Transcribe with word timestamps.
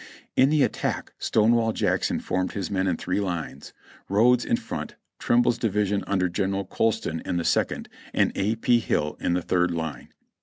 In 0.35 0.49
the 0.49 0.63
attack 0.63 1.13
Stonewall 1.19 1.73
Jackson 1.73 2.19
formed 2.19 2.53
his 2.53 2.71
men 2.71 2.87
in 2.87 2.97
three 2.97 3.19
lines, 3.19 3.71
Rodes 4.09 4.43
in 4.43 4.57
front, 4.57 4.95
Trimble's 5.19 5.59
division 5.59 6.03
under 6.07 6.27
General 6.27 6.65
Colston 6.65 7.21
in 7.23 7.37
the 7.37 7.45
second, 7.45 7.87
and 8.11 8.31
A. 8.33 8.55
P. 8.55 8.79
Hill 8.79 9.15
in 9.21 9.33
the 9.33 9.43
third 9.43 9.69
line. 9.69 10.09